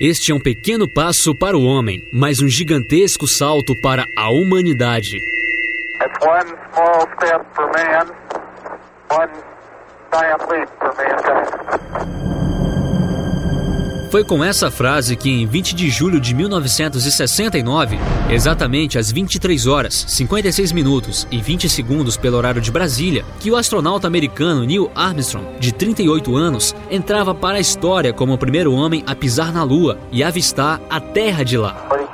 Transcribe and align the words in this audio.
Este 0.00 0.30
é 0.30 0.34
um 0.34 0.38
pequeno 0.38 0.88
passo 0.88 1.34
para 1.34 1.58
o 1.58 1.64
homem, 1.64 2.06
mas 2.12 2.40
um 2.40 2.46
gigantesco 2.46 3.26
salto 3.26 3.74
para 3.82 4.06
a 4.16 4.30
humanidade. 4.30 5.18
Man, 11.90 12.27
Foi 14.10 14.24
com 14.24 14.42
essa 14.42 14.70
frase 14.70 15.16
que, 15.16 15.28
em 15.28 15.46
20 15.46 15.74
de 15.74 15.90
julho 15.90 16.18
de 16.18 16.34
1969, 16.34 17.98
exatamente 18.30 18.98
às 18.98 19.12
23 19.12 19.66
horas, 19.66 20.06
56 20.08 20.72
minutos 20.72 21.28
e 21.30 21.42
20 21.42 21.68
segundos 21.68 22.16
pelo 22.16 22.38
horário 22.38 22.60
de 22.60 22.72
Brasília, 22.72 23.22
que 23.38 23.50
o 23.50 23.56
astronauta 23.56 24.06
americano 24.06 24.64
Neil 24.64 24.90
Armstrong, 24.94 25.58
de 25.60 25.72
38 25.72 26.34
anos, 26.36 26.74
entrava 26.90 27.34
para 27.34 27.58
a 27.58 27.60
história 27.60 28.12
como 28.12 28.32
o 28.32 28.38
primeiro 28.38 28.72
homem 28.72 29.04
a 29.06 29.14
pisar 29.14 29.52
na 29.52 29.62
Lua 29.62 29.98
e 30.10 30.22
avistar 30.22 30.80
a 30.88 30.98
Terra 30.98 31.44
de 31.44 31.58
lá. 31.58 32.07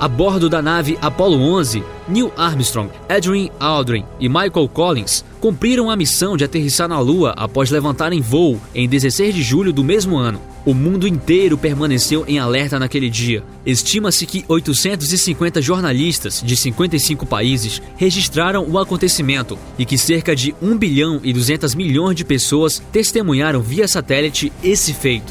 A 0.00 0.08
bordo 0.08 0.48
da 0.48 0.62
nave 0.62 0.98
Apollo 1.00 1.40
11, 1.56 1.84
Neil 2.08 2.32
Armstrong, 2.36 2.90
Adrian 3.08 3.50
Aldrin 3.58 4.04
e 4.18 4.28
Michael 4.28 4.68
Collins 4.72 5.24
cumpriram 5.40 5.90
a 5.90 5.96
missão 5.96 6.36
de 6.36 6.44
aterrissar 6.44 6.88
na 6.88 6.98
Lua 6.98 7.34
após 7.36 7.70
levantarem 7.70 8.20
voo 8.20 8.58
em 8.74 8.88
16 8.88 9.34
de 9.34 9.42
julho 9.42 9.72
do 9.72 9.84
mesmo 9.84 10.16
ano. 10.16 10.40
O 10.64 10.72
mundo 10.72 11.06
inteiro 11.06 11.58
permaneceu 11.58 12.24
em 12.26 12.38
alerta 12.38 12.78
naquele 12.78 13.10
dia. 13.10 13.44
Estima-se 13.66 14.24
que 14.24 14.44
850 14.48 15.60
jornalistas 15.60 16.40
de 16.42 16.56
55 16.56 17.26
países 17.26 17.82
registraram 17.96 18.66
o 18.66 18.78
acontecimento 18.78 19.58
e 19.78 19.84
que 19.84 19.98
cerca 19.98 20.34
de 20.34 20.54
1 20.62 20.78
bilhão 20.78 21.20
e 21.22 21.32
200 21.34 21.74
milhões 21.74 22.16
de 22.16 22.24
pessoas 22.24 22.82
testemunharam 22.90 23.60
via 23.60 23.86
satélite 23.86 24.50
esse 24.62 24.94
feito. 24.94 25.30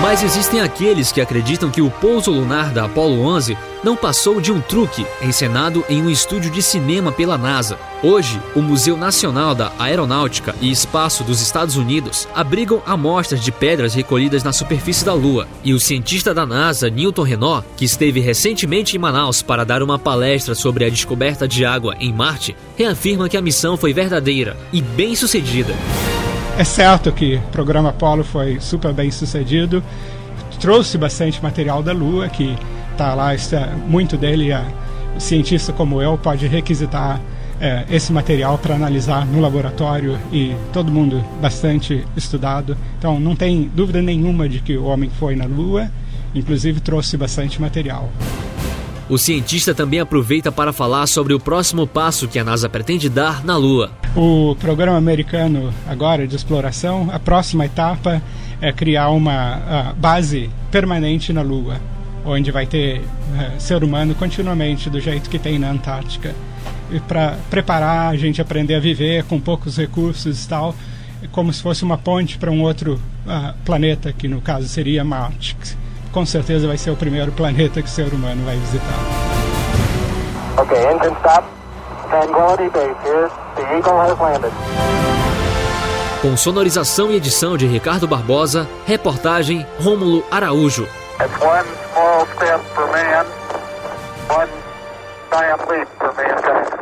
Mas 0.00 0.22
existem 0.22 0.60
aqueles 0.60 1.10
que 1.10 1.20
acreditam 1.20 1.70
que 1.70 1.80
o 1.80 1.90
pouso 1.90 2.30
lunar 2.30 2.70
da 2.72 2.84
Apollo 2.84 3.22
11 3.22 3.56
não 3.82 3.96
passou 3.96 4.40
de 4.40 4.52
um 4.52 4.60
truque 4.60 5.06
encenado 5.22 5.84
em 5.88 6.02
um 6.02 6.10
estúdio 6.10 6.50
de 6.50 6.62
cinema 6.62 7.10
pela 7.10 7.38
NASA. 7.38 7.78
Hoje, 8.02 8.40
o 8.54 8.60
Museu 8.60 8.96
Nacional 8.96 9.54
da 9.54 9.72
Aeronáutica 9.78 10.54
e 10.60 10.70
Espaço 10.70 11.24
dos 11.24 11.40
Estados 11.40 11.76
Unidos 11.76 12.28
abrigam 12.34 12.82
amostras 12.84 13.42
de 13.42 13.50
pedras 13.50 13.94
recolhidas 13.94 14.44
na 14.44 14.52
superfície 14.52 15.04
da 15.04 15.14
Lua. 15.14 15.48
E 15.64 15.72
o 15.72 15.80
cientista 15.80 16.34
da 16.34 16.44
NASA, 16.44 16.90
Newton 16.90 17.22
Renault, 17.22 17.66
que 17.76 17.84
esteve 17.84 18.20
recentemente 18.20 18.96
em 18.96 19.00
Manaus 19.00 19.40
para 19.40 19.64
dar 19.64 19.82
uma 19.82 19.98
palestra 19.98 20.54
sobre 20.54 20.84
a 20.84 20.90
descoberta 20.90 21.48
de 21.48 21.64
água 21.64 21.96
em 21.98 22.12
Marte, 22.12 22.54
reafirma 22.76 23.28
que 23.28 23.36
a 23.36 23.42
missão 23.42 23.76
foi 23.76 23.92
verdadeira 23.94 24.56
e 24.72 24.82
bem 24.82 25.16
sucedida. 25.16 25.74
É 26.58 26.64
certo 26.64 27.12
que 27.12 27.36
o 27.36 27.48
programa 27.52 27.90
Apollo 27.90 28.24
foi 28.24 28.58
super 28.60 28.90
bem 28.94 29.10
sucedido, 29.10 29.84
trouxe 30.58 30.96
bastante 30.96 31.42
material 31.42 31.82
da 31.82 31.92
Lua, 31.92 32.30
que 32.30 32.56
está 32.92 33.14
lá, 33.14 33.34
está, 33.34 33.74
muito 33.86 34.16
dele, 34.16 34.50
a, 34.54 34.64
cientista 35.18 35.70
como 35.70 36.00
eu 36.00 36.16
pode 36.16 36.46
requisitar 36.46 37.20
é, 37.60 37.84
esse 37.90 38.10
material 38.10 38.56
para 38.56 38.74
analisar 38.74 39.26
no 39.26 39.38
laboratório 39.38 40.18
e 40.32 40.56
todo 40.72 40.90
mundo 40.90 41.22
bastante 41.42 42.06
estudado. 42.16 42.74
Então 42.98 43.20
não 43.20 43.36
tem 43.36 43.70
dúvida 43.74 44.00
nenhuma 44.00 44.48
de 44.48 44.60
que 44.60 44.78
o 44.78 44.84
homem 44.84 45.10
foi 45.10 45.36
na 45.36 45.44
Lua, 45.44 45.90
inclusive 46.34 46.80
trouxe 46.80 47.18
bastante 47.18 47.60
material. 47.60 48.10
O 49.08 49.16
cientista 49.16 49.72
também 49.72 50.00
aproveita 50.00 50.50
para 50.50 50.72
falar 50.72 51.06
sobre 51.06 51.32
o 51.32 51.38
próximo 51.38 51.86
passo 51.86 52.26
que 52.26 52.40
a 52.40 52.44
NASA 52.44 52.68
pretende 52.68 53.08
dar 53.08 53.44
na 53.44 53.56
Lua. 53.56 53.92
O 54.16 54.56
programa 54.58 54.98
americano 54.98 55.72
agora 55.86 56.26
de 56.26 56.34
exploração, 56.34 57.08
a 57.12 57.18
próxima 57.20 57.66
etapa 57.66 58.20
é 58.60 58.72
criar 58.72 59.10
uma 59.10 59.94
base 59.96 60.50
permanente 60.72 61.32
na 61.32 61.40
Lua, 61.40 61.80
onde 62.24 62.50
vai 62.50 62.66
ter 62.66 62.98
uh, 62.98 63.60
ser 63.60 63.84
humano 63.84 64.12
continuamente 64.16 64.90
do 64.90 64.98
jeito 64.98 65.30
que 65.30 65.38
tem 65.38 65.56
na 65.56 65.70
Antártica. 65.70 66.34
E 66.90 66.98
para 66.98 67.38
preparar 67.48 68.12
a 68.12 68.16
gente 68.16 68.40
aprender 68.40 68.74
a 68.74 68.80
viver 68.80 69.22
com 69.24 69.40
poucos 69.40 69.76
recursos 69.76 70.44
e 70.44 70.48
tal, 70.48 70.74
como 71.30 71.52
se 71.52 71.62
fosse 71.62 71.84
uma 71.84 71.96
ponte 71.96 72.38
para 72.38 72.50
um 72.50 72.60
outro 72.60 73.00
uh, 73.24 73.54
planeta, 73.64 74.12
que 74.12 74.26
no 74.26 74.40
caso 74.40 74.66
seria 74.66 75.04
Marte 75.04 75.56
com 76.16 76.24
certeza 76.24 76.66
vai 76.66 76.78
ser 76.78 76.90
o 76.90 76.96
primeiro 76.96 77.30
planeta 77.30 77.82
que 77.82 77.88
o 77.88 77.90
ser 77.90 78.10
humano 78.14 78.42
vai 78.42 78.56
visitar. 78.56 78.98
Ok, 80.56 80.74
engine 80.74 81.14
stop. 81.18 81.46
Tranquility 82.08 82.70
Base 82.70 82.96
here. 83.04 83.28
The 83.54 83.76
Eagle 83.76 84.00
has 84.00 84.18
landed. 84.18 84.52
Com 86.22 86.34
sonorização 86.34 87.10
e 87.10 87.16
edição 87.16 87.54
de 87.58 87.66
Ricardo 87.66 88.08
Barbosa, 88.08 88.66
reportagem 88.86 89.66
Rômulo 89.78 90.24
Araújo. 90.30 90.84
It's 91.20 91.38
one 91.38 91.66
small 91.92 92.26
step 92.36 92.64
for 92.74 92.86
man, 92.86 93.26
one 94.30 94.48
giant 95.30 95.68
leap 95.68 95.88
for 95.98 96.14
mankind. 96.14 96.75